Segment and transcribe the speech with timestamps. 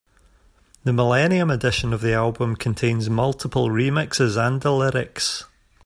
[0.83, 5.45] The millennium edition of the album contains multiple remixes and the lyrics.